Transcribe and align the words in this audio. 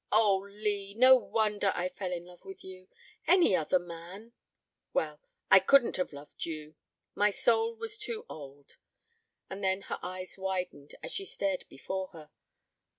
"Oh, 0.11 0.47
Lee! 0.51 0.95
No 0.95 1.13
wonder 1.15 1.71
I 1.75 1.87
fell 1.87 2.11
in 2.11 2.25
love 2.25 2.43
with 2.43 2.63
you. 2.63 2.87
Any 3.27 3.55
other 3.55 3.77
man 3.77 4.33
well, 4.93 5.21
I 5.51 5.59
couldn't 5.59 5.97
have 5.97 6.11
loved 6.11 6.43
you. 6.43 6.73
My 7.13 7.29
soul 7.29 7.75
was 7.75 7.99
too 7.99 8.25
old." 8.27 8.77
And 9.47 9.63
then 9.63 9.81
her 9.93 9.99
eyes 10.01 10.39
widened 10.39 10.95
as 11.03 11.11
she 11.11 11.25
stared 11.25 11.65
before 11.69 12.07
her. 12.13 12.31